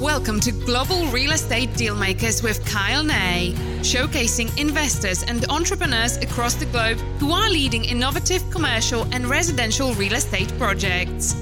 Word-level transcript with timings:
Welcome 0.00 0.40
to 0.40 0.52
Global 0.52 1.06
Real 1.06 1.32
Estate 1.32 1.70
Dealmakers 1.70 2.42
with 2.42 2.62
Kyle 2.66 3.02
Nay, 3.02 3.54
showcasing 3.78 4.54
investors 4.60 5.22
and 5.22 5.48
entrepreneurs 5.48 6.18
across 6.18 6.52
the 6.52 6.66
globe 6.66 6.98
who 7.18 7.32
are 7.32 7.48
leading 7.48 7.82
innovative 7.86 8.44
commercial 8.50 9.04
and 9.14 9.24
residential 9.24 9.94
real 9.94 10.12
estate 10.12 10.52
projects. 10.58 11.34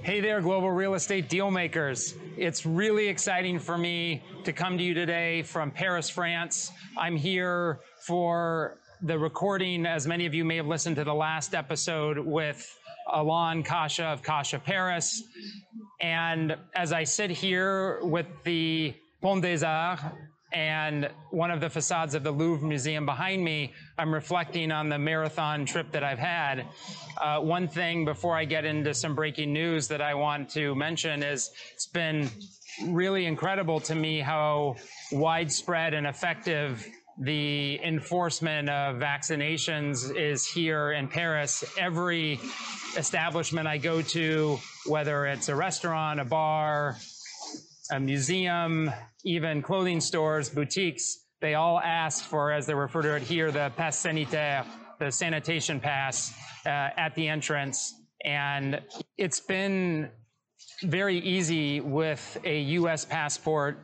Hey 0.00 0.22
there, 0.22 0.40
Global 0.40 0.70
Real 0.70 0.94
Estate 0.94 1.28
Dealmakers. 1.28 2.16
It's 2.38 2.64
really 2.64 3.06
exciting 3.06 3.58
for 3.58 3.76
me 3.76 4.22
to 4.44 4.52
come 4.54 4.78
to 4.78 4.82
you 4.82 4.94
today 4.94 5.42
from 5.42 5.70
Paris, 5.70 6.08
France. 6.08 6.72
I'm 6.96 7.16
here 7.16 7.80
for 8.00 8.78
the 9.02 9.18
recording, 9.18 9.84
as 9.84 10.06
many 10.06 10.24
of 10.24 10.32
you 10.32 10.46
may 10.46 10.56
have 10.56 10.68
listened 10.68 10.96
to 10.96 11.04
the 11.04 11.12
last 11.12 11.54
episode 11.54 12.18
with 12.18 12.78
Alon 13.12 13.62
Kasha 13.62 14.04
of 14.04 14.22
Kasha 14.22 14.58
Paris. 14.58 15.22
And 16.04 16.54
as 16.74 16.92
I 16.92 17.04
sit 17.04 17.30
here 17.30 17.98
with 18.02 18.26
the 18.44 18.92
Pont 19.22 19.40
des 19.40 19.64
Arts 19.64 20.02
and 20.52 21.08
one 21.30 21.50
of 21.50 21.62
the 21.62 21.70
facades 21.70 22.14
of 22.14 22.22
the 22.22 22.30
Louvre 22.30 22.68
Museum 22.68 23.06
behind 23.06 23.42
me, 23.42 23.72
I'm 23.96 24.12
reflecting 24.12 24.70
on 24.70 24.90
the 24.90 24.98
marathon 24.98 25.64
trip 25.64 25.90
that 25.92 26.04
I've 26.04 26.18
had. 26.18 26.66
Uh, 27.16 27.40
one 27.40 27.66
thing 27.68 28.04
before 28.04 28.36
I 28.36 28.44
get 28.44 28.66
into 28.66 28.92
some 28.92 29.14
breaking 29.14 29.54
news 29.54 29.88
that 29.88 30.02
I 30.02 30.14
want 30.14 30.50
to 30.50 30.74
mention 30.74 31.22
is 31.22 31.50
it's 31.72 31.86
been 31.86 32.28
really 32.88 33.24
incredible 33.24 33.80
to 33.80 33.94
me 33.94 34.20
how 34.20 34.76
widespread 35.10 35.94
and 35.94 36.06
effective 36.06 36.86
the 37.18 37.80
enforcement 37.84 38.68
of 38.68 38.96
vaccinations 38.96 40.14
is 40.16 40.46
here 40.46 40.92
in 40.92 41.06
Paris. 41.06 41.64
Every 41.78 42.40
establishment 42.96 43.68
I 43.68 43.78
go 43.78 44.02
to, 44.02 44.58
whether 44.86 45.26
it's 45.26 45.48
a 45.48 45.54
restaurant, 45.54 46.20
a 46.20 46.24
bar, 46.24 46.96
a 47.92 48.00
museum, 48.00 48.90
even 49.24 49.62
clothing 49.62 50.00
stores, 50.00 50.48
boutiques, 50.48 51.20
they 51.40 51.54
all 51.54 51.78
ask 51.78 52.24
for, 52.24 52.50
as 52.50 52.66
they 52.66 52.74
refer 52.74 53.02
to 53.02 53.16
it 53.16 53.22
here, 53.22 53.52
the 53.52 53.70
pass 53.76 53.98
sanitaire, 53.98 54.64
the 54.98 55.12
sanitation 55.12 55.78
pass 55.78 56.32
uh, 56.64 56.68
at 56.96 57.14
the 57.14 57.28
entrance. 57.28 57.94
And 58.24 58.80
it's 59.18 59.40
been 59.40 60.10
very 60.82 61.18
easy 61.18 61.80
with 61.80 62.38
a 62.44 62.60
US 62.60 63.04
passport 63.04 63.78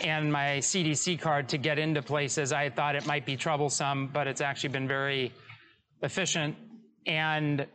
and 0.00 0.32
my 0.32 0.58
CDC 0.58 1.20
card 1.20 1.48
to 1.50 1.58
get 1.58 1.78
into 1.78 2.02
places. 2.02 2.52
I 2.52 2.70
thought 2.70 2.94
it 2.96 3.06
might 3.06 3.26
be 3.26 3.36
troublesome, 3.36 4.08
but 4.12 4.26
it's 4.26 4.40
actually 4.40 4.70
been 4.70 4.88
very 4.88 5.32
efficient. 6.02 6.56
And 7.06 7.66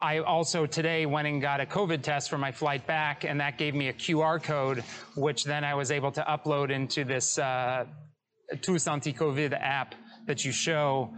I 0.00 0.18
also 0.18 0.66
today 0.66 1.06
went 1.06 1.26
and 1.28 1.40
got 1.40 1.60
a 1.60 1.66
COVID 1.66 2.02
test 2.02 2.28
for 2.28 2.38
my 2.38 2.52
flight 2.52 2.86
back, 2.86 3.24
and 3.24 3.40
that 3.40 3.56
gave 3.58 3.74
me 3.74 3.88
a 3.88 3.92
QR 3.92 4.42
code, 4.42 4.84
which 5.16 5.44
then 5.44 5.64
I 5.64 5.74
was 5.74 5.90
able 5.90 6.12
to 6.12 6.22
upload 6.22 6.70
into 6.70 7.04
this 7.04 7.38
uh, 7.38 7.86
Tous 8.60 8.86
Anti-COVID 8.86 9.58
app 9.58 9.94
that 10.26 10.44
you 10.44 10.52
show 10.52 11.10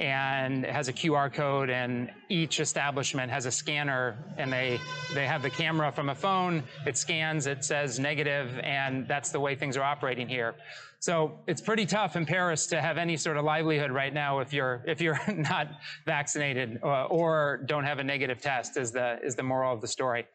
and 0.00 0.64
it 0.64 0.70
has 0.70 0.88
a 0.88 0.92
QR 0.92 1.32
code 1.32 1.70
and 1.70 2.10
each 2.28 2.60
establishment 2.60 3.30
has 3.30 3.46
a 3.46 3.50
scanner 3.50 4.16
and 4.36 4.52
they 4.52 4.80
they 5.14 5.26
have 5.26 5.42
the 5.42 5.50
camera 5.50 5.90
from 5.92 6.08
a 6.08 6.14
phone. 6.14 6.62
It 6.86 6.96
scans 6.96 7.46
it 7.46 7.64
says 7.64 7.98
negative 7.98 8.58
and 8.62 9.06
that's 9.08 9.30
the 9.30 9.40
way 9.40 9.54
things 9.54 9.76
are 9.76 9.82
operating 9.82 10.28
here. 10.28 10.54
So 11.00 11.38
it's 11.46 11.60
pretty 11.60 11.86
tough 11.86 12.16
in 12.16 12.26
Paris 12.26 12.66
to 12.68 12.80
have 12.80 12.98
any 12.98 13.16
sort 13.16 13.36
of 13.36 13.44
livelihood 13.44 13.90
right 13.90 14.12
now 14.12 14.40
if 14.40 14.52
you're 14.52 14.82
if 14.86 15.00
you're 15.00 15.20
not 15.36 15.68
vaccinated 16.06 16.80
or, 16.82 16.92
uh, 16.92 17.04
or 17.04 17.62
don't 17.66 17.84
have 17.84 17.98
a 17.98 18.04
negative 18.04 18.40
test 18.40 18.76
is 18.76 18.92
the 18.92 19.18
is 19.22 19.34
the 19.34 19.42
moral 19.42 19.72
of 19.72 19.80
the 19.80 19.88
story. 19.88 20.26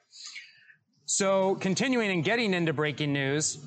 So 1.05 1.55
continuing 1.55 2.11
and 2.11 2.23
getting 2.23 2.53
into 2.53 2.73
breaking 2.73 3.11
news 3.11 3.59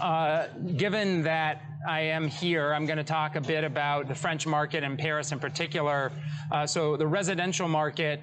uh, 0.00 0.46
given 0.76 1.22
that 1.22 1.62
I 1.88 2.00
am 2.00 2.28
here, 2.28 2.74
I'm 2.74 2.86
going 2.86 2.98
to 2.98 3.04
talk 3.04 3.36
a 3.36 3.40
bit 3.40 3.64
about 3.64 4.08
the 4.08 4.14
French 4.14 4.46
market 4.46 4.84
and 4.84 4.98
Paris 4.98 5.32
in 5.32 5.38
particular. 5.38 6.12
Uh, 6.50 6.66
so 6.66 6.96
the 6.96 7.06
residential 7.06 7.68
market 7.68 8.22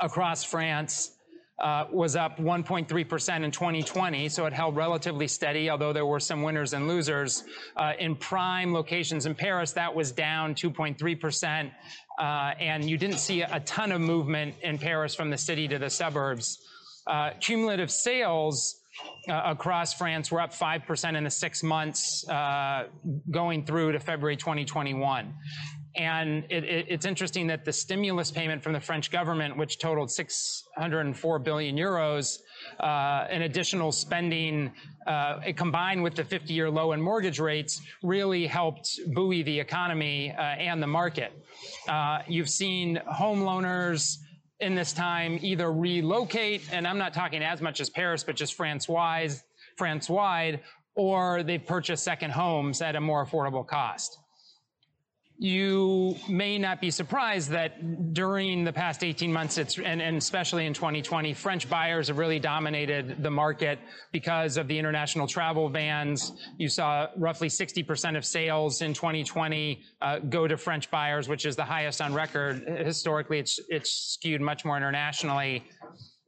across 0.00 0.44
France 0.44 1.12
uh, 1.60 1.86
was 1.92 2.16
up 2.16 2.38
1.3% 2.38 3.44
in 3.44 3.50
2020, 3.50 4.28
so 4.28 4.46
it 4.46 4.52
held 4.52 4.76
relatively 4.76 5.28
steady, 5.28 5.68
although 5.68 5.92
there 5.92 6.06
were 6.06 6.20
some 6.20 6.42
winners 6.42 6.72
and 6.72 6.88
losers. 6.88 7.44
Uh, 7.76 7.92
in 7.98 8.16
prime 8.16 8.72
locations 8.72 9.26
in 9.26 9.34
Paris, 9.34 9.72
that 9.72 9.94
was 9.94 10.10
down 10.10 10.54
2.3%, 10.54 11.70
uh, 12.18 12.22
and 12.58 12.88
you 12.88 12.96
didn't 12.96 13.18
see 13.18 13.42
a 13.42 13.60
ton 13.60 13.92
of 13.92 14.00
movement 14.00 14.54
in 14.62 14.78
Paris 14.78 15.14
from 15.14 15.28
the 15.28 15.36
city 15.36 15.68
to 15.68 15.78
the 15.78 15.90
suburbs. 15.90 16.58
Uh, 17.06 17.30
cumulative 17.40 17.90
sales 17.90 18.79
uh, 19.28 19.42
across 19.44 19.94
France 19.94 20.30
were 20.30 20.40
up 20.40 20.52
5% 20.52 21.16
in 21.16 21.24
the 21.24 21.30
six 21.30 21.62
months 21.62 22.28
uh, 22.28 22.86
going 23.30 23.64
through 23.64 23.92
to 23.92 24.00
February 24.00 24.36
2021. 24.36 25.34
And 25.96 26.44
it, 26.50 26.64
it, 26.64 26.86
it's 26.88 27.04
interesting 27.04 27.48
that 27.48 27.64
the 27.64 27.72
stimulus 27.72 28.30
payment 28.30 28.62
from 28.62 28.72
the 28.72 28.80
French 28.80 29.10
government, 29.10 29.56
which 29.56 29.78
totaled 29.78 30.10
604 30.10 31.38
billion 31.40 31.76
euros, 31.76 32.38
uh, 32.78 33.26
an 33.28 33.42
additional 33.42 33.90
spending 33.90 34.70
uh, 35.06 35.40
combined 35.56 36.02
with 36.02 36.14
the 36.14 36.24
50 36.24 36.52
year 36.54 36.70
low 36.70 36.92
in 36.92 37.00
mortgage 37.00 37.40
rates, 37.40 37.82
really 38.02 38.46
helped 38.46 39.00
buoy 39.14 39.42
the 39.42 39.58
economy 39.58 40.32
uh, 40.32 40.42
and 40.42 40.80
the 40.80 40.86
market. 40.86 41.32
Uh, 41.88 42.20
you've 42.28 42.50
seen 42.50 42.96
home 43.06 43.40
loaners 43.40 44.18
in 44.60 44.74
this 44.74 44.92
time 44.92 45.38
either 45.42 45.72
relocate, 45.72 46.62
and 46.72 46.86
I'm 46.86 46.98
not 46.98 47.14
talking 47.14 47.42
as 47.42 47.60
much 47.60 47.80
as 47.80 47.90
Paris, 47.90 48.22
but 48.22 48.36
just 48.36 48.54
France-wide, 48.54 49.32
France-wide, 49.76 50.60
or 50.94 51.42
they 51.42 51.58
purchase 51.58 52.02
second 52.02 52.32
homes 52.32 52.82
at 52.82 52.96
a 52.96 53.00
more 53.00 53.24
affordable 53.24 53.66
cost 53.66 54.18
you 55.42 56.16
may 56.28 56.58
not 56.58 56.82
be 56.82 56.90
surprised 56.90 57.48
that 57.48 58.12
during 58.12 58.62
the 58.62 58.74
past 58.74 59.02
18 59.02 59.32
months, 59.32 59.56
and, 59.56 60.02
and, 60.02 60.18
especially 60.18 60.66
in 60.66 60.74
2020, 60.74 61.32
French 61.32 61.66
buyers 61.66 62.08
have 62.08 62.18
really 62.18 62.38
dominated 62.38 63.22
the 63.22 63.30
market 63.30 63.78
because 64.12 64.58
of 64.58 64.68
the 64.68 64.78
international 64.78 65.26
travel 65.26 65.70
bans. 65.70 66.32
You 66.58 66.68
saw 66.68 67.06
roughly 67.16 67.48
60% 67.48 68.18
of 68.18 68.26
sales 68.26 68.82
in 68.82 68.92
2020 68.92 69.80
uh, 70.02 70.18
go 70.18 70.46
to 70.46 70.58
French 70.58 70.90
buyers, 70.90 71.26
which 71.26 71.46
is 71.46 71.56
the 71.56 71.64
highest 71.64 72.02
on 72.02 72.12
record. 72.12 72.62
Historically, 72.84 73.38
it's, 73.38 73.58
it's 73.70 73.90
skewed 73.90 74.42
much 74.42 74.66
more 74.66 74.76
internationally. 74.76 75.64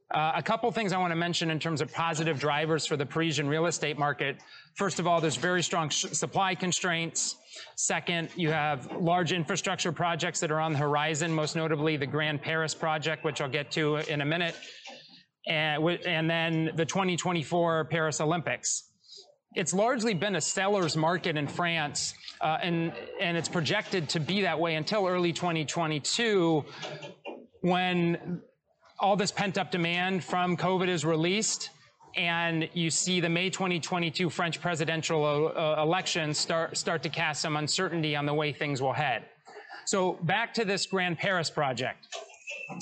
Uh, 0.09 0.31
a 0.35 0.41
couple 0.41 0.71
things 0.71 0.91
I 0.91 0.97
want 0.97 1.11
to 1.11 1.15
mention 1.15 1.51
in 1.51 1.59
terms 1.59 1.81
of 1.81 1.93
positive 1.93 2.39
drivers 2.39 2.87
for 2.87 2.97
the 2.97 3.05
Parisian 3.05 3.47
real 3.47 3.67
estate 3.67 3.99
market. 3.99 4.37
First 4.73 4.99
of 4.99 5.05
all, 5.05 5.21
there's 5.21 5.37
very 5.37 5.61
strong 5.61 5.91
supply 5.91 6.55
constraints. 6.55 7.35
Second, 7.75 8.29
you 8.35 8.49
have 8.49 8.91
large 8.99 9.31
infrastructure 9.31 9.91
projects 9.91 10.39
that 10.39 10.51
are 10.51 10.59
on 10.59 10.73
the 10.73 10.79
horizon, 10.79 11.33
most 11.33 11.55
notably 11.55 11.97
the 11.97 12.05
Grand 12.05 12.41
Paris 12.41 12.73
project, 12.73 13.23
which 13.23 13.41
I'll 13.41 13.49
get 13.49 13.71
to 13.71 13.97
in 13.97 14.21
a 14.21 14.25
minute, 14.25 14.55
and, 15.47 15.83
and 16.05 16.29
then 16.29 16.71
the 16.75 16.85
2024 16.85 17.85
Paris 17.85 18.21
Olympics. 18.21 18.89
It's 19.55 19.73
largely 19.73 20.13
been 20.13 20.35
a 20.35 20.41
seller's 20.41 20.97
market 20.97 21.37
in 21.37 21.47
France, 21.47 22.15
uh, 22.41 22.57
and, 22.61 22.91
and 23.21 23.37
it's 23.37 23.49
projected 23.49 24.09
to 24.09 24.19
be 24.19 24.41
that 24.41 24.59
way 24.59 24.75
until 24.75 25.07
early 25.07 25.31
2022 25.31 26.65
when 27.61 28.41
all 28.99 29.15
this 29.15 29.31
pent 29.31 29.57
up 29.57 29.69
demand 29.69 30.23
from 30.23 30.57
COVID 30.57 30.87
is 30.87 31.05
released 31.05 31.69
and 32.15 32.69
you 32.73 32.89
see 32.89 33.19
the 33.19 33.29
May 33.29 33.49
2022 33.49 34.29
French 34.29 34.61
presidential 34.61 35.51
uh, 35.55 35.81
election 35.81 36.33
start, 36.33 36.77
start 36.77 37.03
to 37.03 37.09
cast 37.09 37.41
some 37.41 37.55
uncertainty 37.57 38.15
on 38.15 38.25
the 38.25 38.33
way 38.33 38.51
things 38.51 38.81
will 38.81 38.93
head. 38.93 39.25
So 39.85 40.13
back 40.23 40.53
to 40.55 40.65
this 40.65 40.85
Grand 40.85 41.17
Paris 41.17 41.49
project. 41.49 42.07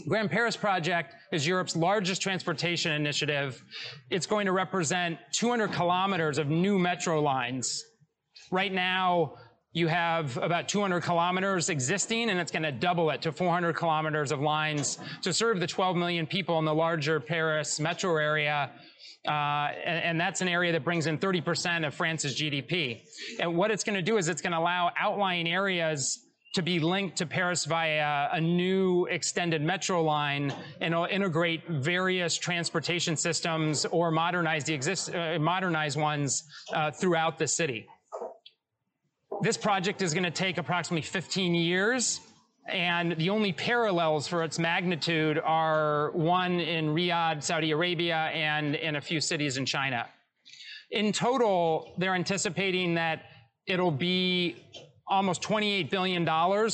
Grand 0.08 0.30
Paris 0.30 0.56
Project 0.56 1.16
is 1.32 1.46
Europe's 1.46 1.76
largest 1.76 2.22
transportation 2.22 2.92
initiative. 2.92 3.64
It's 4.10 4.26
going 4.26 4.46
to 4.46 4.52
represent 4.52 5.18
200 5.32 5.72
kilometers 5.72 6.38
of 6.38 6.48
new 6.48 6.78
metro 6.78 7.22
lines. 7.22 7.84
Right 8.52 8.72
now, 8.72 9.34
you 9.74 9.88
have 9.88 10.36
about 10.38 10.68
200 10.68 11.02
kilometers 11.02 11.70
existing, 11.70 12.30
and 12.30 12.40
it's 12.40 12.52
going 12.52 12.64
to 12.64 12.72
double 12.72 13.10
it 13.10 13.22
to 13.22 13.32
400 13.32 13.74
kilometers 13.74 14.32
of 14.32 14.42
lines 14.42 15.00
to 15.22 15.32
serve 15.32 15.60
the 15.60 15.68
12 15.68 15.96
million 15.96 16.28
people 16.28 16.60
in 16.60 16.66
the 16.66 16.74
larger 16.74 17.20
Paris 17.20 17.80
metro 17.80 18.18
area 18.18 18.72
uh, 19.28 19.68
and, 19.86 20.04
and, 20.04 20.20
that's 20.20 20.42
an 20.42 20.48
area 20.48 20.72
that 20.72 20.84
brings 20.84 21.06
in 21.06 21.20
30% 21.20 21.86
of 21.86 21.94
France's 21.94 22.36
GDP. 22.36 23.02
And 23.40 23.56
what 23.56 23.70
it's 23.70 23.84
going 23.84 23.96
to 23.96 24.02
do 24.02 24.18
is 24.18 24.28
it's 24.30 24.42
going 24.42 24.54
to 24.54 24.58
allow 24.58 24.92
outlying 24.98 25.48
areas 25.48 26.20
to 26.56 26.64
be 26.64 26.80
linked 26.80 27.18
to 27.18 27.26
Paris 27.26 27.66
via 27.66 28.30
a 28.32 28.42
new 28.42 29.06
extended 29.06 29.62
metro 29.62 30.04
line 30.04 30.52
and 30.82 30.94
it'll 30.94 31.06
integrate 31.06 31.68
various 31.68 32.36
transportation 32.36 33.16
systems 33.16 33.86
or 33.86 34.10
modernize 34.10 34.64
the 34.64 34.74
exist, 34.74 35.14
uh, 35.14 35.38
modernize 35.40 35.96
ones 35.96 36.44
uh, 36.74 36.90
throughout 36.90 37.38
the 37.38 37.48
city. 37.48 37.88
This 39.42 39.56
project 39.56 40.02
is 40.02 40.14
going 40.14 40.24
to 40.24 40.32
take 40.32 40.58
approximately 40.58 41.04
15 41.04 41.56
years 41.56 42.20
and 42.72 43.14
the 43.18 43.30
only 43.30 43.52
parallels 43.54 44.28
for 44.28 44.44
its 44.44 44.58
magnitude 44.58 45.40
are 45.44 46.12
one 46.12 46.60
in 46.60 46.88
Riyadh, 46.88 47.44
Saudi 47.44 47.72
Arabia, 47.72 48.32
and 48.34 48.76
in 48.76 48.96
a 48.96 49.02
few 49.02 49.22
cities 49.22 49.58
in 49.58 49.66
China. 49.66 50.08
In 50.92 51.12
total, 51.12 51.94
they're 51.98 52.16
anticipating 52.16 52.96
that 52.96 53.24
it'll 53.66 53.92
be 53.92 54.58
almost 55.12 55.42
$28 55.42 55.90
billion 55.90 56.24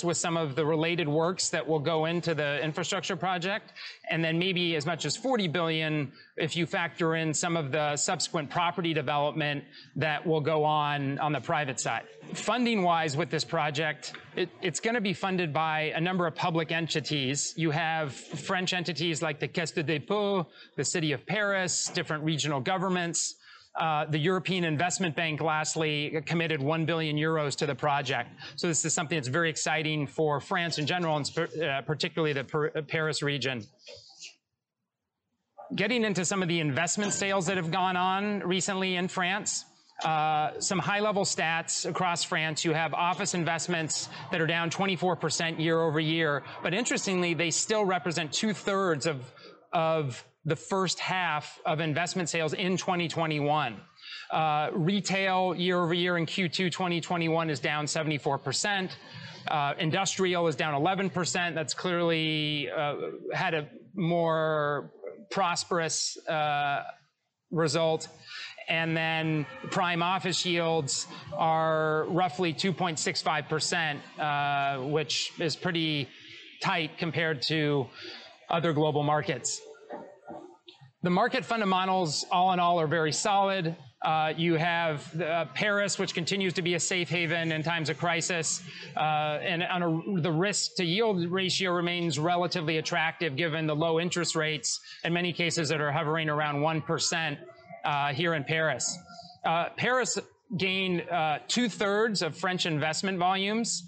with 0.04 0.16
some 0.16 0.38
of 0.38 0.56
the 0.56 0.64
related 0.64 1.08
works 1.10 1.50
that 1.50 1.68
will 1.68 1.80
go 1.80 2.06
into 2.06 2.36
the 2.36 2.64
infrastructure 2.64 3.16
project, 3.16 3.74
and 4.12 4.24
then 4.24 4.38
maybe 4.38 4.76
as 4.76 4.86
much 4.86 5.06
as 5.06 5.18
40 5.18 5.48
billion 5.48 6.12
if 6.38 6.56
you 6.56 6.68
factor 6.68 7.16
in 7.16 7.34
some 7.34 7.58
of 7.58 7.72
the 7.72 7.98
subsequent 7.98 8.50
property 8.50 8.94
development 8.94 9.64
that 9.96 10.26
will 10.26 10.42
go 10.42 10.64
on 10.64 11.18
on 11.18 11.32
the 11.32 11.42
private 11.42 11.80
side. 11.80 12.04
Funding 12.38 12.84
wise 12.84 13.18
with 13.18 13.30
this 13.30 13.44
project, 13.44 14.14
it, 14.36 14.50
it's 14.62 14.80
going 14.80 14.94
to 14.94 15.02
be 15.02 15.14
funded 15.14 15.52
by 15.52 15.92
a 15.96 16.00
number 16.00 16.28
of 16.28 16.36
public 16.36 16.72
entities. 16.72 17.54
You 17.58 17.72
have 17.72 18.14
French 18.14 18.74
entities 18.74 19.22
like 19.22 19.40
the 19.40 19.48
Caisse 19.48 19.72
de 19.72 19.84
dépôt, 19.84 20.46
the 20.76 20.86
City 20.86 21.12
of 21.12 21.26
Paris, 21.26 21.90
different 21.94 22.24
regional 22.24 22.62
governments. 22.62 23.36
Uh, 23.76 24.06
the 24.06 24.18
European 24.18 24.64
Investment 24.64 25.16
Bank, 25.16 25.42
lastly, 25.42 26.22
committed 26.26 26.62
1 26.62 26.86
billion 26.86 27.16
euros 27.16 27.56
to 27.58 27.66
the 27.66 27.76
project. 27.76 28.30
So 28.56 28.68
this 28.68 28.84
is 28.86 28.94
something 28.94 29.18
that's 29.18 29.28
very 29.28 29.50
exciting 29.50 30.08
for 30.08 30.40
France 30.40 30.80
in 30.80 30.88
general, 30.88 31.18
and 31.18 31.30
uh, 31.62 31.82
particularly 31.82 32.34
the 32.34 32.72
uh, 32.76 32.82
Paris 32.84 33.22
region. 33.22 33.64
Getting 35.76 36.06
into 36.06 36.24
some 36.24 36.42
of 36.42 36.48
the 36.48 36.60
investment 36.60 37.14
sales 37.14 37.46
that 37.48 37.58
have 37.58 37.72
gone 37.72 37.98
on 37.98 38.40
recently 38.40 38.96
in 38.96 39.08
France. 39.08 39.66
Uh, 40.04 40.52
some 40.60 40.78
high 40.78 41.00
level 41.00 41.24
stats 41.24 41.90
across 41.90 42.24
France. 42.24 42.64
You 42.64 42.74
have 42.74 42.94
office 42.94 43.34
investments 43.34 44.10
that 44.32 44.40
are 44.40 44.46
down 44.46 44.70
24% 44.70 45.60
year 45.60 45.82
over 45.82 46.00
year. 46.00 46.44
But 46.62 46.74
interestingly, 46.74 47.34
they 47.34 47.50
still 47.50 47.84
represent 47.84 48.32
two 48.32 48.54
thirds 48.54 49.08
of, 49.08 49.32
of 49.74 50.24
the 50.46 50.56
first 50.56 51.00
half 51.00 51.60
of 51.66 51.80
investment 51.80 52.30
sales 52.30 52.54
in 52.54 52.78
2021. 52.78 53.82
Uh, 54.32 54.70
retail 54.74 55.56
year 55.56 55.82
over 55.82 55.94
year 55.94 56.18
in 56.18 56.26
Q2 56.26 56.72
2021 56.72 57.50
is 57.50 57.60
down 57.60 57.86
74%. 57.86 58.92
Uh, 59.48 59.74
industrial 59.80 60.48
is 60.48 60.56
down 60.56 60.80
11%. 60.80 61.56
That's 61.56 61.74
clearly 61.74 62.70
uh, 62.70 62.96
had 63.34 63.54
a 63.54 63.68
more 63.96 64.92
prosperous 65.32 66.18
uh, 66.28 66.84
result. 67.52 68.08
And 68.70 68.96
then 68.98 69.46
prime 69.72 70.04
office 70.04 70.46
yields 70.46 71.08
are 71.34 72.06
roughly 72.10 72.54
2.65%, 72.54 73.98
uh, 74.20 74.84
which 74.90 75.32
is 75.40 75.56
pretty 75.56 76.10
tight 76.62 76.98
compared 76.98 77.42
to 77.44 77.88
other 78.50 78.74
global 78.74 79.04
markets. 79.04 79.62
The 81.04 81.10
market 81.10 81.46
fundamentals, 81.46 82.26
all 82.32 82.52
in 82.54 82.60
all, 82.60 82.80
are 82.82 82.88
very 82.88 83.14
solid. 83.14 83.76
Uh, 84.04 84.34
you 84.38 84.56
have 84.56 85.22
uh, 85.22 85.46
Paris, 85.54 85.98
which 85.98 86.14
continues 86.14 86.54
to 86.54 86.62
be 86.62 86.76
a 86.76 86.80
safe 86.80 87.10
haven 87.10 87.52
in 87.52 87.64
times 87.64 87.90
of 87.90 87.98
crisis, 87.98 88.62
uh, 88.96 89.40
and 89.42 89.64
a, 89.64 90.22
the 90.22 90.32
risk 90.32 90.76
to 90.76 90.84
yield 90.84 91.26
ratio 91.32 91.72
remains 91.72 92.20
relatively 92.20 92.78
attractive 92.78 93.36
given 93.36 93.66
the 93.66 93.76
low 93.76 94.00
interest 94.00 94.36
rates 94.36 94.80
in 95.04 95.14
many 95.14 95.34
cases 95.34 95.70
that 95.70 95.82
are 95.82 95.92
hovering 95.92 96.30
around 96.30 96.58
1% 96.58 97.38
uh, 97.88 98.14
here 98.14 98.34
in 98.34 98.44
Paris. 98.44 98.98
Uh, 99.46 99.70
Paris 99.78 100.20
gained 100.58 101.10
uh, 101.10 101.40
two 101.48 101.70
thirds 101.70 102.22
of 102.22 102.38
French 102.38 102.66
investment 102.66 103.18
volumes, 103.18 103.84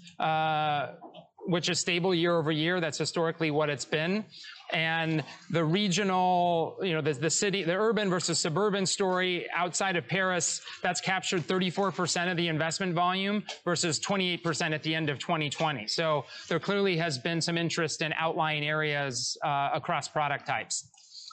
which 1.46 1.68
is 1.68 1.78
stable 1.78 2.14
year 2.14 2.36
over 2.36 2.50
year. 2.50 2.80
That's 2.80 2.98
historically 2.98 3.50
what 3.50 3.70
it's 3.70 3.84
been 3.84 4.24
and 4.72 5.22
the 5.50 5.64
regional, 5.64 6.78
you 6.82 6.92
know, 6.92 7.00
the, 7.00 7.12
the 7.12 7.30
city, 7.30 7.62
the 7.62 7.74
urban 7.74 8.08
versus 8.08 8.38
suburban 8.38 8.86
story 8.86 9.48
outside 9.54 9.96
of 9.96 10.06
Paris, 10.06 10.60
that's 10.82 11.00
captured 11.00 11.42
34% 11.42 12.30
of 12.30 12.36
the 12.36 12.48
investment 12.48 12.94
volume 12.94 13.42
versus 13.64 14.00
28% 14.00 14.72
at 14.72 14.82
the 14.82 14.94
end 14.94 15.10
of 15.10 15.18
2020. 15.18 15.86
So 15.86 16.24
there 16.48 16.60
clearly 16.60 16.96
has 16.96 17.18
been 17.18 17.40
some 17.40 17.56
interest 17.58 18.02
in 18.02 18.12
outlying 18.14 18.64
areas 18.64 19.36
uh, 19.44 19.70
across 19.72 20.08
product 20.08 20.46
types. 20.46 20.89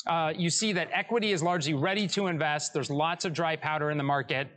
Uh, 0.07 0.31
you 0.35 0.49
see 0.49 0.71
that 0.71 0.89
equity 0.93 1.31
is 1.33 1.43
largely 1.43 1.73
ready 1.73 2.07
to 2.07 2.27
invest. 2.27 2.73
There's 2.73 2.89
lots 2.89 3.25
of 3.25 3.33
dry 3.33 3.57
powder 3.57 3.91
in 3.91 3.97
the 3.97 4.03
market. 4.03 4.47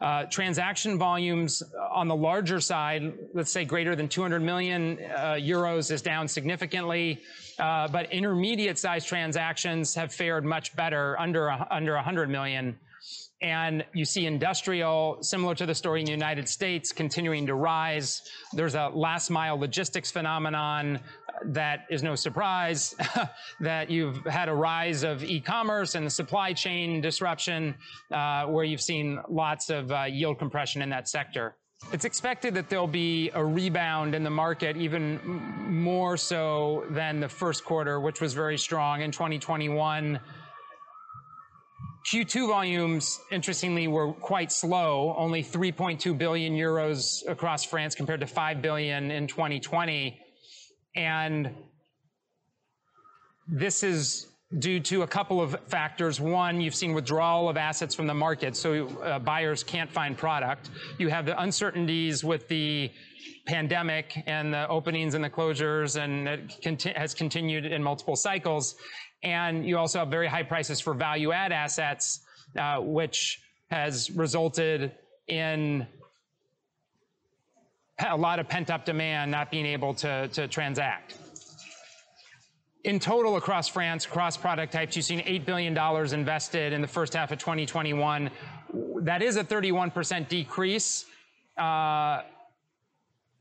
Uh, 0.00 0.24
transaction 0.24 0.98
volumes 0.98 1.62
on 1.90 2.08
the 2.08 2.16
larger 2.16 2.60
side, 2.60 3.14
let's 3.32 3.50
say 3.50 3.64
greater 3.64 3.96
than 3.96 4.08
200 4.08 4.40
million 4.42 4.98
uh, 5.00 5.36
euros, 5.40 5.90
is 5.90 6.02
down 6.02 6.28
significantly. 6.28 7.22
Uh, 7.58 7.88
but 7.88 8.12
intermediate 8.12 8.78
sized 8.78 9.08
transactions 9.08 9.94
have 9.94 10.12
fared 10.12 10.44
much 10.44 10.76
better, 10.76 11.18
under 11.18 11.50
under 11.70 11.94
100 11.94 12.28
million. 12.28 12.78
And 13.40 13.84
you 13.94 14.04
see 14.04 14.26
industrial, 14.26 15.18
similar 15.22 15.54
to 15.54 15.66
the 15.66 15.74
story 15.74 16.00
in 16.00 16.06
the 16.06 16.12
United 16.12 16.48
States, 16.48 16.92
continuing 16.92 17.46
to 17.46 17.54
rise. 17.54 18.22
There's 18.52 18.74
a 18.74 18.88
last 18.88 19.30
mile 19.30 19.56
logistics 19.56 20.10
phenomenon 20.10 20.98
that 21.46 21.86
is 21.90 22.02
no 22.02 22.14
surprise 22.14 22.94
that 23.60 23.90
you've 23.90 24.24
had 24.24 24.48
a 24.48 24.54
rise 24.54 25.02
of 25.02 25.22
e-commerce 25.24 25.94
and 25.94 26.06
the 26.06 26.10
supply 26.10 26.52
chain 26.52 27.00
disruption, 27.00 27.74
uh, 28.10 28.46
where 28.46 28.64
you've 28.64 28.80
seen 28.80 29.20
lots 29.28 29.70
of 29.70 29.90
uh, 29.90 30.04
yield 30.04 30.38
compression 30.38 30.82
in 30.82 30.90
that 30.90 31.08
sector. 31.08 31.56
It's 31.92 32.04
expected 32.04 32.54
that 32.54 32.68
there'll 32.68 32.86
be 32.86 33.30
a 33.32 33.44
rebound 33.44 34.14
in 34.14 34.24
the 34.24 34.30
market, 34.30 34.76
even 34.76 35.20
more 35.70 36.16
so 36.16 36.84
than 36.90 37.20
the 37.20 37.28
first 37.28 37.64
quarter, 37.64 38.00
which 38.00 38.20
was 38.20 38.34
very 38.34 38.58
strong 38.58 39.02
in 39.02 39.12
2021. 39.12 40.20
Q2 42.12 42.48
volumes, 42.48 43.20
interestingly, 43.30 43.86
were 43.86 44.12
quite 44.12 44.50
slow, 44.50 45.14
only 45.16 45.42
3.2 45.42 46.16
billion 46.16 46.54
euros 46.54 47.26
across 47.28 47.64
France 47.64 47.94
compared 47.94 48.20
to 48.20 48.26
5 48.26 48.62
billion 48.62 49.10
in 49.10 49.26
2020. 49.26 50.18
And 50.98 51.54
this 53.46 53.84
is 53.84 54.26
due 54.58 54.80
to 54.80 55.02
a 55.02 55.06
couple 55.06 55.40
of 55.40 55.56
factors. 55.68 56.20
One, 56.20 56.60
you've 56.60 56.74
seen 56.74 56.92
withdrawal 56.92 57.48
of 57.48 57.56
assets 57.56 57.94
from 57.94 58.08
the 58.08 58.14
market, 58.14 58.56
so 58.56 58.88
uh, 58.88 59.20
buyers 59.20 59.62
can't 59.62 59.88
find 59.88 60.18
product. 60.18 60.70
You 60.98 61.06
have 61.08 61.24
the 61.24 61.40
uncertainties 61.40 62.24
with 62.24 62.48
the 62.48 62.90
pandemic 63.46 64.24
and 64.26 64.52
the 64.52 64.66
openings 64.66 65.14
and 65.14 65.22
the 65.22 65.30
closures, 65.30 66.02
and 66.02 66.26
it 66.26 66.58
conti- 66.64 66.94
has 66.96 67.14
continued 67.14 67.64
in 67.64 67.80
multiple 67.80 68.16
cycles. 68.16 68.74
And 69.22 69.64
you 69.64 69.78
also 69.78 70.00
have 70.00 70.08
very 70.08 70.26
high 70.26 70.42
prices 70.42 70.80
for 70.80 70.94
value 70.94 71.30
add 71.30 71.52
assets, 71.52 72.18
uh, 72.58 72.78
which 72.80 73.38
has 73.70 74.10
resulted 74.10 74.90
in 75.28 75.86
a 78.06 78.16
lot 78.16 78.38
of 78.38 78.48
pent 78.48 78.70
up 78.70 78.84
demand 78.84 79.30
not 79.30 79.50
being 79.50 79.66
able 79.66 79.94
to, 79.94 80.28
to 80.28 80.48
transact. 80.48 81.14
In 82.84 83.00
total, 83.00 83.36
across 83.36 83.68
France, 83.68 84.06
across 84.06 84.36
product 84.36 84.72
types, 84.72 84.94
you've 84.96 85.04
seen 85.04 85.20
$8 85.20 85.44
billion 85.44 85.76
invested 86.14 86.72
in 86.72 86.80
the 86.80 86.88
first 86.88 87.12
half 87.14 87.32
of 87.32 87.38
2021. 87.38 88.30
That 89.00 89.20
is 89.20 89.36
a 89.36 89.44
31% 89.44 90.28
decrease 90.28 91.04
uh, 91.56 92.22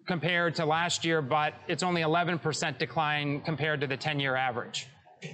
compared 0.08 0.56
to 0.56 0.66
last 0.66 1.06
year, 1.06 1.22
but 1.22 1.54
it's 1.68 1.84
only 1.84 2.02
11% 2.02 2.78
decline 2.80 3.42
compared 3.42 3.82
to 3.82 3.88
the 3.88 3.98
10 3.98 4.20
year 4.20 4.36
average. 4.36 4.88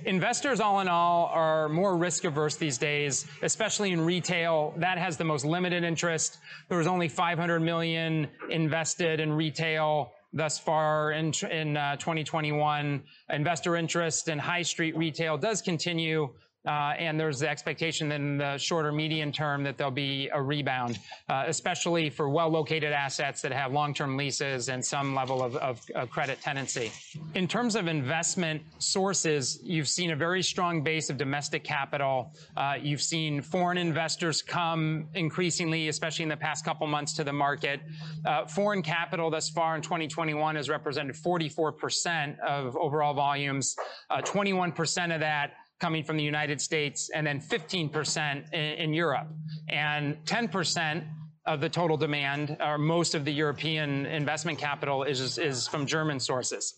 Investors, 0.06 0.60
all 0.60 0.80
in 0.80 0.88
all, 0.88 1.26
are 1.34 1.68
more 1.68 1.98
risk 1.98 2.24
averse 2.24 2.56
these 2.56 2.78
days, 2.78 3.26
especially 3.42 3.92
in 3.92 4.02
retail. 4.02 4.74
That 4.78 4.98
has 4.98 5.18
the 5.18 5.24
most 5.24 5.46
limited 5.46 5.84
interest. 5.84 6.38
There 6.70 6.78
was 6.78 6.88
only 6.88 7.08
500 7.10 7.60
million 7.60 8.28
invested 8.50 9.20
in 9.20 9.34
retail 9.34 10.12
thus 10.34 10.58
far 10.58 11.12
in, 11.12 11.32
in 11.52 11.78
uh, 11.78 11.96
2021. 11.98 13.04
Investor 13.30 13.76
interest 13.76 14.28
in 14.30 14.40
high 14.40 14.64
street 14.64 14.98
retail 14.98 15.38
does 15.38 15.62
continue, 15.62 16.30
uh, 16.66 16.94
and 16.98 17.20
there's 17.20 17.40
the 17.40 17.50
expectation 17.50 18.10
that 18.10 18.22
in 18.22 18.38
the 18.38 18.58
shorter 18.58 18.92
medium 18.92 19.32
term 19.32 19.64
that 19.64 19.78
there'll 19.78 19.92
be 19.92 20.30
a 20.34 20.42
rebound, 20.42 20.98
uh, 21.30 21.44
especially 21.48 22.10
for 22.10 22.30
well-located 22.30 22.94
assets 22.94 23.42
that 23.42 23.52
have 23.52 23.74
long-term 23.74 24.16
leases 24.16 24.70
and 24.70 24.84
some 24.84 25.14
level 25.14 25.44
of, 25.44 25.56
of, 25.58 25.82
of, 25.96 26.10
credit 26.10 26.40
tenancy. 26.42 26.92
In 27.36 27.48
terms 27.48 27.76
of 27.76 27.88
investment 27.88 28.62
sources, 28.78 29.60
you've 29.64 29.88
seen 29.88 30.12
a 30.12 30.16
very 30.16 30.42
strong 30.42 30.84
base 30.84 31.10
of 31.10 31.18
domestic 31.18 31.64
capital. 31.64 32.32
Uh, 32.56 32.76
you've 32.82 33.02
seen 33.02 33.42
foreign 33.42 33.78
investors 33.78 34.42
come 34.42 35.08
increasingly, 35.16 35.90
especially 35.90 36.24
in 36.24 36.30
the 36.30 36.38
past 36.38 36.64
couple 36.64 36.88
months, 36.88 37.14
to 37.14 37.24
the 37.24 37.34
market. 37.34 37.82
Uh, 38.26 38.46
foreign 38.46 38.82
capital 38.82 39.30
thus 39.30 39.50
far 39.50 39.76
in 39.76 39.82
2021 39.82 40.56
has 40.56 40.70
represented 40.70 41.16
44% 41.16 42.40
of 42.40 42.78
overall 42.78 43.14
volumes. 43.14 43.76
21% 44.12 45.12
uh, 45.12 45.14
of 45.16 45.20
that 45.20 45.54
coming 45.84 46.02
from 46.02 46.16
the 46.16 46.24
United 46.24 46.62
States, 46.62 47.10
and 47.14 47.28
then 47.28 47.42
15% 47.42 48.54
in, 48.54 48.60
in 48.60 48.94
Europe. 48.94 49.28
And 49.68 50.16
10% 50.24 51.04
of 51.46 51.60
the 51.60 51.68
total 51.68 51.98
demand, 51.98 52.56
or 52.62 52.78
most 52.78 53.16
of 53.16 53.26
the 53.26 53.34
European 53.34 54.06
investment 54.06 54.58
capital 54.58 55.04
is, 55.04 55.38
is 55.38 55.68
from 55.68 55.86
German 55.86 56.22
sources. 56.22 56.76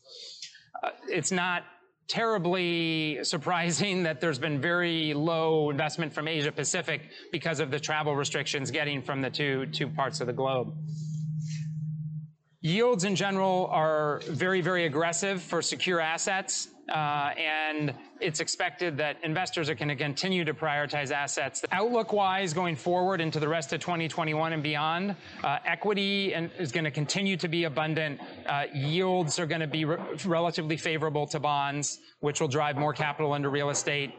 Uh, 0.83 0.89
it's 1.07 1.31
not 1.31 1.65
terribly 2.07 3.23
surprising 3.23 4.01
that 4.01 4.19
there's 4.19 4.39
been 4.39 4.59
very 4.59 5.13
low 5.13 5.69
investment 5.69 6.11
from 6.11 6.27
Asia 6.27 6.51
Pacific 6.51 7.01
because 7.31 7.59
of 7.59 7.69
the 7.69 7.79
travel 7.79 8.15
restrictions 8.15 8.71
getting 8.71 9.03
from 9.03 9.21
the 9.21 9.29
two, 9.29 9.67
two 9.67 9.87
parts 9.87 10.19
of 10.19 10.25
the 10.25 10.33
globe. 10.33 10.73
Yields 12.61 13.03
in 13.03 13.15
general 13.15 13.67
are 13.71 14.21
very, 14.27 14.61
very 14.61 14.85
aggressive 14.87 15.43
for 15.43 15.61
secure 15.61 15.99
assets. 15.99 16.69
Uh, 16.89 17.31
and 17.37 17.93
it's 18.21 18.39
expected 18.39 18.95
that 18.97 19.17
investors 19.23 19.69
are 19.69 19.75
going 19.75 19.87
to 19.89 19.95
continue 19.95 20.45
to 20.45 20.53
prioritize 20.53 21.11
assets. 21.11 21.63
Outlook 21.71 22.13
wise, 22.13 22.53
going 22.53 22.75
forward 22.75 23.21
into 23.21 23.39
the 23.39 23.47
rest 23.47 23.73
of 23.73 23.79
2021 23.79 24.53
and 24.53 24.61
beyond, 24.61 25.15
uh, 25.43 25.57
equity 25.65 26.33
is 26.33 26.71
going 26.71 26.83
to 26.83 26.91
continue 26.91 27.37
to 27.37 27.47
be 27.47 27.63
abundant. 27.63 28.19
Uh, 28.45 28.65
yields 28.73 29.39
are 29.39 29.47
going 29.47 29.61
to 29.61 29.67
be 29.67 29.83
re- 29.85 29.97
relatively 30.25 30.77
favorable 30.77 31.25
to 31.25 31.39
bonds, 31.39 31.99
which 32.19 32.39
will 32.39 32.47
drive 32.47 32.77
more 32.77 32.93
capital 32.93 33.33
into 33.33 33.49
real 33.49 33.71
estate. 33.71 34.13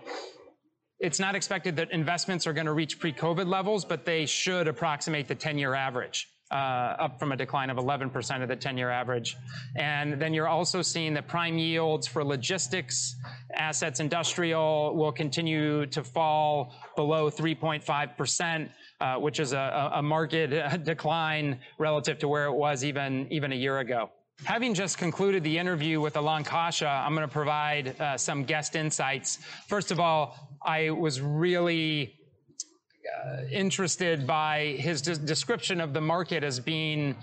It's 0.99 1.21
not 1.21 1.35
expected 1.37 1.77
that 1.77 1.93
investments 1.93 2.47
are 2.47 2.53
going 2.53 2.67
to 2.67 2.73
reach 2.73 2.99
pre 2.99 3.13
COVID 3.13 3.47
levels, 3.47 3.85
but 3.85 4.05
they 4.05 4.27
should 4.27 4.67
approximate 4.67 5.29
the 5.29 5.35
10 5.35 5.59
year 5.59 5.75
average 5.75 6.29
up 6.55 7.19
from 7.19 7.33
a 7.33 7.37
decline 7.37 7.71
of 7.71 7.77
11% 7.77 8.43
of 8.43 8.49
the 8.49 8.57
10-year 8.57 8.91
average. 8.91 9.37
And 9.77 10.21
then 10.21 10.33
you're 10.33 10.49
also 10.49 10.83
seeing 10.83 11.15
that 11.15 11.27
prime 11.27 11.59
yields 11.59 12.07
for 12.07 12.25
logistics 12.25 13.17
assets, 13.55 14.01
industrial, 14.01 14.95
will 14.95 15.13
continue 15.13 15.87
to 15.87 16.05
fall 16.05 16.75
below 16.95 17.31
3.5%, 17.31 18.69
uh, 19.01 19.17
which 19.17 19.41
is 19.41 19.53
a, 19.53 19.91
a 19.95 20.03
market 20.03 20.85
decline 20.85 21.59
relative 21.79 22.19
to 22.19 22.29
where 22.29 22.47
it 22.47 22.55
was 22.55 22.85
even, 22.85 23.27
even 23.31 23.53
a 23.53 23.57
year 23.57 23.79
ago. 23.81 24.11
Having 24.45 24.75
just 24.75 24.99
concluded 24.99 25.43
the 25.43 25.57
interview 25.57 25.99
with 26.01 26.17
Alon 26.17 26.45
Kasha, 26.45 26.87
I'm 26.87 27.15
going 27.15 27.27
to 27.27 27.33
provide 27.33 27.99
uh, 27.99 28.19
some 28.19 28.45
guest 28.45 28.77
insights. 28.77 29.39
First 29.67 29.91
of 29.91 29.99
all, 29.99 30.59
I 30.63 30.91
was 30.91 31.23
really 31.23 32.15
interested 33.51 34.27
by 34.27 34.77
his 34.79 35.03
de- 35.03 35.17
description 35.17 35.81
of 35.81 35.93
the 35.93 36.01
market 36.01 36.43
as 36.45 36.61
being 36.61 37.17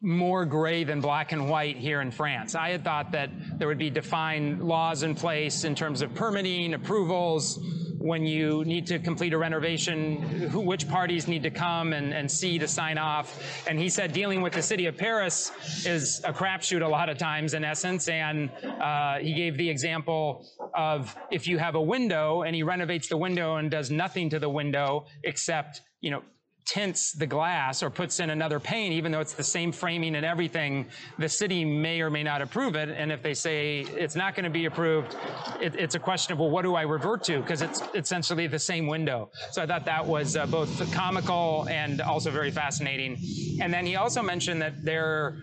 more 0.00 0.44
gray 0.44 0.84
than 0.84 1.00
black 1.00 1.32
and 1.32 1.48
white 1.48 1.76
here 1.76 2.00
in 2.00 2.10
France. 2.10 2.54
I 2.54 2.70
had 2.70 2.84
thought 2.84 3.12
that 3.12 3.30
there 3.58 3.66
would 3.66 3.78
be 3.78 3.90
defined 3.90 4.62
laws 4.62 5.02
in 5.02 5.14
place 5.14 5.64
in 5.64 5.74
terms 5.74 6.02
of 6.02 6.14
permitting, 6.14 6.74
approvals, 6.74 7.58
when 7.98 8.24
you 8.24 8.64
need 8.64 8.86
to 8.86 8.98
complete 8.98 9.32
a 9.32 9.38
renovation, 9.38 10.22
who, 10.50 10.60
which 10.60 10.88
parties 10.88 11.26
need 11.26 11.42
to 11.42 11.50
come 11.50 11.92
and, 11.92 12.14
and 12.14 12.30
see 12.30 12.58
to 12.58 12.68
sign 12.68 12.98
off. 12.98 13.66
And 13.66 13.78
he 13.78 13.88
said 13.88 14.12
dealing 14.12 14.40
with 14.40 14.52
the 14.52 14.62
city 14.62 14.86
of 14.86 14.96
Paris 14.96 15.52
is 15.84 16.22
a 16.24 16.32
crapshoot 16.32 16.82
a 16.82 16.88
lot 16.88 17.08
of 17.08 17.18
times 17.18 17.54
in 17.54 17.64
essence. 17.64 18.08
And 18.08 18.50
uh, 18.80 19.18
he 19.18 19.34
gave 19.34 19.56
the 19.56 19.68
example 19.68 20.46
of 20.74 21.16
if 21.30 21.46
you 21.46 21.58
have 21.58 21.74
a 21.74 21.82
window 21.82 22.42
and 22.42 22.54
he 22.54 22.62
renovates 22.62 23.08
the 23.08 23.16
window 23.16 23.56
and 23.56 23.70
does 23.70 23.90
nothing 23.90 24.30
to 24.30 24.38
the 24.38 24.48
window 24.48 25.06
except, 25.24 25.82
you 26.00 26.10
know, 26.10 26.22
tints 26.68 27.12
the 27.12 27.26
glass 27.26 27.82
or 27.82 27.88
puts 27.88 28.20
in 28.20 28.28
another 28.28 28.60
pane, 28.60 28.92
even 28.92 29.10
though 29.10 29.20
it's 29.20 29.32
the 29.32 29.42
same 29.42 29.72
framing 29.72 30.14
and 30.16 30.26
everything, 30.26 30.86
the 31.18 31.28
city 31.28 31.64
may 31.64 32.02
or 32.02 32.10
may 32.10 32.22
not 32.22 32.42
approve 32.42 32.76
it. 32.76 32.90
And 32.90 33.10
if 33.10 33.22
they 33.22 33.32
say 33.32 33.80
it's 33.80 34.14
not 34.14 34.34
going 34.34 34.44
to 34.44 34.50
be 34.50 34.66
approved, 34.66 35.16
it, 35.62 35.74
it's 35.74 35.94
a 35.94 35.98
question 35.98 36.34
of, 36.34 36.38
well, 36.38 36.50
what 36.50 36.62
do 36.62 36.74
I 36.74 36.82
revert 36.82 37.24
to? 37.24 37.40
Because 37.40 37.62
it's 37.62 37.82
essentially 37.94 38.46
the 38.46 38.58
same 38.58 38.86
window. 38.86 39.30
So 39.50 39.62
I 39.62 39.66
thought 39.66 39.86
that 39.86 40.04
was 40.04 40.36
uh, 40.36 40.44
both 40.44 40.92
comical 40.92 41.66
and 41.70 42.02
also 42.02 42.30
very 42.30 42.50
fascinating. 42.50 43.16
And 43.62 43.72
then 43.72 43.86
he 43.86 43.96
also 43.96 44.22
mentioned 44.22 44.60
that 44.60 44.84
there 44.84 45.38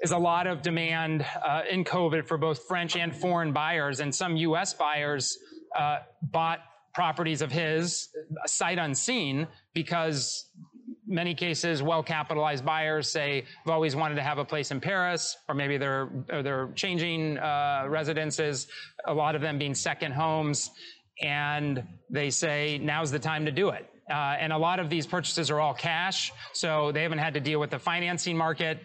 is 0.00 0.10
a 0.10 0.18
lot 0.18 0.48
of 0.48 0.62
demand 0.62 1.24
uh, 1.40 1.62
in 1.70 1.84
COVID 1.84 2.26
for 2.26 2.36
both 2.36 2.66
French 2.66 2.96
and 2.96 3.14
foreign 3.14 3.52
buyers, 3.52 4.00
and 4.00 4.12
some 4.12 4.36
U.S. 4.36 4.74
buyers 4.74 5.38
uh, 5.76 5.98
bought 6.22 6.60
properties 6.98 7.42
of 7.42 7.52
his 7.52 8.08
sight 8.46 8.76
unseen 8.76 9.46
because 9.72 10.50
many 11.06 11.32
cases 11.32 11.80
well-capitalized 11.80 12.64
buyers 12.64 13.08
say 13.08 13.44
i've 13.64 13.70
always 13.70 13.94
wanted 13.94 14.16
to 14.16 14.20
have 14.30 14.38
a 14.38 14.44
place 14.44 14.72
in 14.72 14.80
paris 14.80 15.36
or 15.48 15.54
maybe 15.54 15.78
they're 15.78 16.08
they're 16.42 16.72
changing 16.74 17.38
uh, 17.38 17.84
residences 17.86 18.66
a 19.06 19.14
lot 19.14 19.36
of 19.36 19.40
them 19.40 19.58
being 19.58 19.76
second 19.76 20.10
homes 20.10 20.72
and 21.22 21.84
they 22.10 22.30
say 22.30 22.78
now's 22.78 23.12
the 23.12 23.18
time 23.18 23.44
to 23.44 23.52
do 23.52 23.70
it. 23.70 23.88
Uh, 24.10 24.36
and 24.40 24.52
a 24.52 24.58
lot 24.58 24.80
of 24.80 24.88
these 24.88 25.06
purchases 25.06 25.50
are 25.52 25.60
all 25.60 25.74
cash 25.74 26.32
so 26.52 26.90
they 26.92 27.02
haven't 27.02 27.18
had 27.18 27.34
to 27.34 27.40
deal 27.40 27.60
with 27.60 27.70
the 27.70 27.78
financing 27.78 28.36
market 28.36 28.78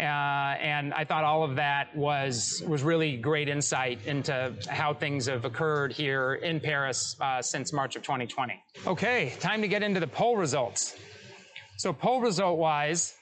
uh, 0.00 0.56
and 0.60 0.94
I 0.94 1.04
thought 1.04 1.24
all 1.24 1.42
of 1.42 1.56
that 1.56 1.94
was 1.94 2.62
was 2.66 2.82
really 2.82 3.16
great 3.18 3.48
insight 3.48 3.98
into 4.06 4.54
how 4.68 4.94
things 4.94 5.26
have 5.26 5.44
occurred 5.44 5.92
here 5.92 6.34
in 6.34 6.58
Paris 6.58 7.16
uh, 7.20 7.42
since 7.42 7.72
March 7.72 7.96
of 7.96 8.02
2020. 8.02 8.62
Okay, 8.86 9.34
time 9.40 9.60
to 9.60 9.68
get 9.68 9.82
into 9.82 10.00
the 10.00 10.06
poll 10.06 10.36
results. 10.36 10.96
So 11.76 11.92
poll 11.92 12.20
result 12.22 12.58
wise, 12.58 13.14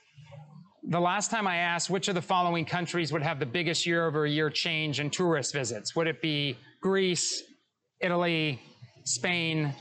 the 0.85 1.01
last 1.01 1.31
time 1.31 1.47
I 1.49 1.57
asked 1.57 1.91
which 1.91 2.07
of 2.09 2.15
the 2.15 2.23
following 2.23 2.65
countries 2.65 3.13
would 3.13 3.23
have 3.23 3.41
the 3.41 3.47
biggest 3.47 3.85
year 3.85 4.07
over 4.07 4.25
year 4.27 4.49
change 4.49 5.01
in 5.01 5.11
tourist 5.11 5.53
visits, 5.53 5.97
would 5.97 6.07
it 6.07 6.23
be 6.23 6.57
Greece, 6.81 7.43
Italy, 8.01 8.61
Spain, 9.05 9.75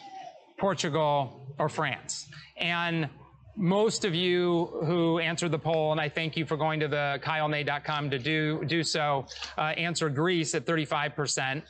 Portugal, 0.60 1.56
or 1.60 1.70
France? 1.70 2.28
And 2.58 3.08
most 3.58 4.06
of 4.06 4.14
you 4.14 4.68
who 4.86 5.18
answered 5.20 5.52
the 5.52 5.60
poll, 5.60 5.92
and 5.92 6.00
I 6.00 6.08
thank 6.08 6.38
you 6.38 6.46
for 6.46 6.56
going 6.56 6.80
to 6.80 6.88
the 6.88 7.20
kylenay.com 7.24 8.10
to 8.12 8.20
do, 8.20 8.64
do 8.66 8.84
so, 8.84 9.26
uh, 9.58 9.62
answered 9.62 10.16
Greece 10.16 10.54
at 10.54 10.66
35%. 10.66 11.64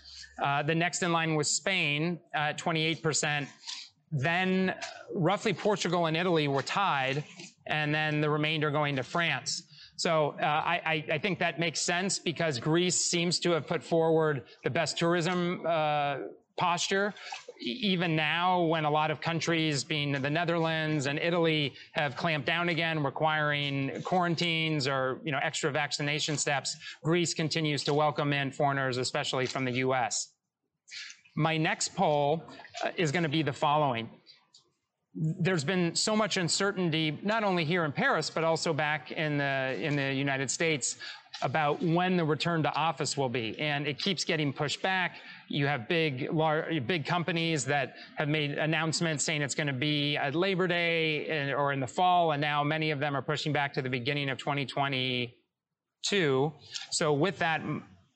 Uh, 0.43 0.63
the 0.63 0.75
next 0.75 1.01
in 1.01 1.11
line 1.11 1.35
was 1.35 1.49
Spain 1.49 2.19
at 2.33 2.57
28%. 2.57 3.47
Then 4.11 4.75
roughly 5.13 5.53
Portugal 5.53 6.05
and 6.05 6.17
Italy 6.17 6.47
were 6.47 6.61
tied, 6.61 7.23
and 7.65 7.95
then 7.95 8.21
the 8.21 8.29
remainder 8.29 8.69
going 8.69 8.95
to 8.97 9.03
France. 9.03 9.63
So 9.95 10.35
uh, 10.39 10.45
I, 10.45 11.05
I, 11.11 11.17
think 11.17 11.39
that 11.39 11.59
makes 11.59 11.81
sense 11.81 12.19
because 12.19 12.59
Greece 12.59 12.95
seems 12.95 13.39
to 13.39 13.51
have 13.51 13.65
put 13.65 13.83
forward 13.83 14.43
the 14.63 14.69
best 14.69 14.95
tourism 14.99 15.63
uh, 15.65 16.17
posture 16.55 17.15
even 17.59 18.15
now, 18.15 18.61
when 18.61 18.85
a 18.85 18.89
lot 18.89 19.11
of 19.11 19.21
countries, 19.21 19.83
being 19.83 20.11
the 20.11 20.29
Netherlands 20.29 21.07
and 21.07 21.19
Italy, 21.19 21.73
have 21.93 22.15
clamped 22.15 22.45
down 22.45 22.69
again, 22.69 23.03
requiring 23.03 24.01
quarantines 24.03 24.87
or 24.87 25.19
you 25.23 25.31
know 25.31 25.39
extra 25.41 25.71
vaccination 25.71 26.37
steps, 26.37 26.77
Greece 27.03 27.33
continues 27.33 27.83
to 27.83 27.93
welcome 27.93 28.33
in 28.33 28.51
foreigners, 28.51 28.97
especially 28.97 29.45
from 29.45 29.65
the 29.65 29.71
U.S. 29.71 30.33
My 31.35 31.57
next 31.57 31.95
poll 31.95 32.43
uh, 32.83 32.89
is 32.97 33.11
going 33.11 33.23
to 33.23 33.29
be 33.29 33.43
the 33.43 33.53
following. 33.53 34.09
There's 35.13 35.63
been 35.63 35.95
so 35.95 36.15
much 36.15 36.37
uncertainty, 36.37 37.17
not 37.23 37.43
only 37.43 37.65
here 37.65 37.85
in 37.85 37.91
Paris, 37.91 38.29
but 38.29 38.43
also 38.43 38.71
back 38.71 39.11
in 39.11 39.37
the 39.37 39.77
in 39.79 39.95
the 39.95 40.13
United 40.13 40.51
States, 40.51 40.97
about 41.41 41.81
when 41.81 42.17
the 42.17 42.25
return 42.25 42.63
to 42.63 42.73
office 42.73 43.17
will 43.17 43.29
be, 43.29 43.57
and 43.59 43.87
it 43.87 43.99
keeps 43.99 44.23
getting 44.23 44.51
pushed 44.51 44.81
back. 44.81 45.17
You 45.47 45.67
have 45.67 45.87
big, 45.87 46.29
large, 46.31 46.85
big 46.87 47.05
companies 47.05 47.65
that 47.65 47.95
have 48.15 48.27
made 48.27 48.57
announcements 48.57 49.23
saying 49.23 49.41
it's 49.41 49.55
going 49.55 49.67
to 49.67 49.73
be 49.73 50.17
at 50.17 50.35
Labor 50.35 50.67
Day 50.67 51.53
or 51.53 51.73
in 51.73 51.79
the 51.79 51.87
fall, 51.87 52.31
and 52.31 52.41
now 52.41 52.63
many 52.63 52.91
of 52.91 52.99
them 52.99 53.15
are 53.15 53.21
pushing 53.21 53.53
back 53.53 53.73
to 53.73 53.81
the 53.81 53.89
beginning 53.89 54.29
of 54.29 54.37
2022. 54.37 56.53
So 56.91 57.13
with 57.13 57.39
that, 57.39 57.61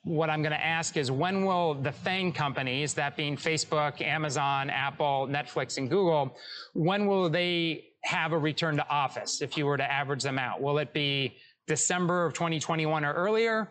what 0.04 0.32
I'm 0.32 0.42
going 0.42 0.54
to 0.54 0.66
ask 0.66 0.98
is 0.98 1.12
when 1.12 1.46
will 1.46 1.76
the 1.76 1.92
FANG 1.92 2.34
companies, 2.34 2.96
that 2.96 3.16
being 3.16 3.38
Facebook, 3.38 4.02
Amazon, 4.02 4.72
Apple, 4.72 5.28
Netflix, 5.30 5.78
and 5.78 5.88
Google, 5.90 6.36
when 6.74 7.06
will 7.06 7.30
they 7.30 7.86
have 8.04 8.32
a 8.32 8.38
return 8.38 8.78
to 8.78 8.90
office 8.90 9.44
if 9.44 9.56
you 9.56 9.68
were 9.68 9.78
to 9.78 9.92
average 9.92 10.24
them 10.24 10.40
out? 10.40 10.60
Will 10.60 10.80
it 10.80 10.92
be 10.92 11.38
December 11.68 12.26
of 12.26 12.34
2021 12.34 13.06
or 13.06 13.14
earlier, 13.14 13.70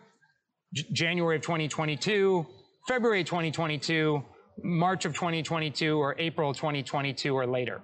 J- 0.73 0.85
January 0.91 1.35
of 1.35 1.41
2022, 1.41 2.45
February 2.87 3.23
2022, 3.23 4.23
March 4.63 5.05
of 5.05 5.13
2022, 5.13 5.97
or 5.97 6.15
April 6.19 6.53
2022 6.53 7.35
or 7.35 7.45
later. 7.45 7.81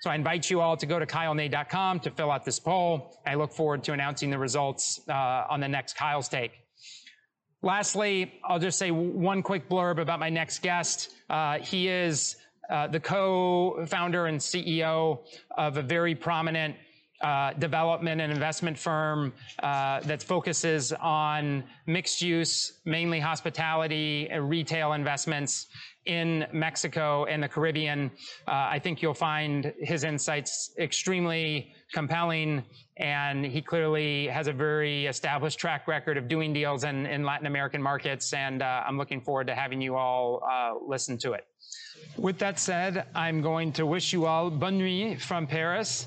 So 0.00 0.10
I 0.10 0.14
invite 0.14 0.50
you 0.50 0.60
all 0.60 0.76
to 0.76 0.86
go 0.86 0.98
to 0.98 1.06
kylenay.com 1.06 2.00
to 2.00 2.10
fill 2.10 2.30
out 2.30 2.44
this 2.44 2.58
poll. 2.58 3.20
I 3.26 3.34
look 3.34 3.52
forward 3.52 3.82
to 3.84 3.92
announcing 3.92 4.30
the 4.30 4.38
results 4.38 5.00
uh, 5.08 5.44
on 5.48 5.60
the 5.60 5.68
next 5.68 5.96
Kyle's 5.96 6.28
Take. 6.28 6.52
Lastly, 7.62 8.34
I'll 8.44 8.58
just 8.58 8.78
say 8.78 8.90
one 8.90 9.42
quick 9.42 9.68
blurb 9.68 9.98
about 9.98 10.20
my 10.20 10.28
next 10.28 10.62
guest. 10.62 11.10
Uh, 11.28 11.58
he 11.58 11.88
is 11.88 12.36
uh, 12.70 12.86
the 12.86 13.00
co-founder 13.00 14.26
and 14.26 14.38
CEO 14.38 15.20
of 15.56 15.76
a 15.76 15.82
very 15.82 16.14
prominent 16.14 16.76
uh, 17.22 17.52
development 17.54 18.20
and 18.20 18.32
investment 18.32 18.78
firm 18.78 19.32
uh, 19.62 20.00
that 20.00 20.22
focuses 20.22 20.92
on 20.94 21.64
mixed 21.86 22.20
use, 22.20 22.80
mainly 22.84 23.20
hospitality 23.20 24.28
and 24.30 24.48
retail 24.48 24.92
investments. 24.92 25.66
in 26.06 26.46
Mexico 26.52 27.24
and 27.24 27.42
the 27.42 27.48
Caribbean. 27.48 28.10
Uh, 28.46 28.52
I 28.70 28.78
think 28.78 29.02
you'll 29.02 29.14
find 29.14 29.72
his 29.80 30.04
insights 30.04 30.72
extremely 30.78 31.72
compelling, 31.92 32.64
and 32.96 33.44
he 33.44 33.60
clearly 33.60 34.28
has 34.28 34.46
a 34.46 34.52
very 34.52 35.06
established 35.06 35.58
track 35.58 35.86
record 35.88 36.16
of 36.16 36.28
doing 36.28 36.52
deals 36.52 36.84
in, 36.84 37.06
in 37.06 37.24
Latin 37.24 37.46
American 37.46 37.82
markets, 37.82 38.32
and 38.32 38.62
uh, 38.62 38.84
I'm 38.86 38.96
looking 38.96 39.20
forward 39.20 39.48
to 39.48 39.54
having 39.54 39.80
you 39.80 39.96
all 39.96 40.42
uh, 40.48 40.74
listen 40.86 41.18
to 41.18 41.32
it. 41.32 41.46
With 42.16 42.38
that 42.38 42.58
said, 42.58 43.06
I'm 43.14 43.42
going 43.42 43.72
to 43.72 43.84
wish 43.84 44.12
you 44.12 44.26
all 44.26 44.48
bonne 44.50 44.78
nuit 44.78 45.20
from 45.20 45.46
Paris. 45.46 46.06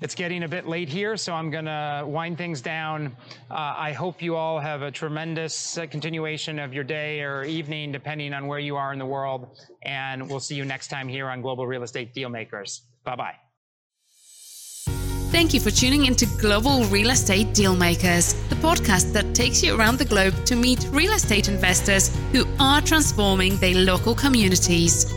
It's 0.00 0.14
getting 0.14 0.44
a 0.44 0.48
bit 0.48 0.68
late 0.68 0.88
here, 0.88 1.16
so 1.16 1.34
I'm 1.34 1.50
going 1.50 1.64
to 1.64 2.04
wind 2.06 2.38
things 2.38 2.60
down. 2.60 3.16
Uh, 3.50 3.74
I 3.76 3.92
hope 3.92 4.22
you 4.22 4.36
all 4.36 4.60
have 4.60 4.82
a 4.82 4.92
tremendous 4.92 5.76
uh, 5.76 5.86
continuation 5.86 6.60
of 6.60 6.72
your 6.72 6.84
day 6.84 7.20
or 7.22 7.42
evening, 7.44 7.90
depending 7.90 8.32
on 8.32 8.46
where 8.46 8.60
you 8.60 8.76
are 8.76 8.92
in 8.92 9.00
the 9.00 9.06
world. 9.06 9.58
And 9.82 10.30
we'll 10.30 10.38
see 10.38 10.54
you 10.54 10.64
next 10.64 10.88
time 10.88 11.08
here 11.08 11.28
on 11.28 11.42
Global 11.42 11.66
Real 11.66 11.82
Estate 11.82 12.14
Dealmakers. 12.14 12.82
Bye 13.02 13.16
bye. 13.16 13.34
Thank 15.30 15.52
you 15.52 15.60
for 15.60 15.70
tuning 15.70 16.06
into 16.06 16.26
Global 16.40 16.84
Real 16.84 17.10
Estate 17.10 17.48
Dealmakers, 17.48 18.34
the 18.48 18.56
podcast 18.56 19.12
that 19.12 19.34
takes 19.34 19.62
you 19.62 19.78
around 19.78 19.98
the 19.98 20.04
globe 20.04 20.32
to 20.46 20.56
meet 20.56 20.88
real 20.90 21.12
estate 21.12 21.48
investors 21.48 22.16
who 22.32 22.46
are 22.58 22.80
transforming 22.80 23.56
their 23.56 23.74
local 23.74 24.14
communities. 24.14 25.12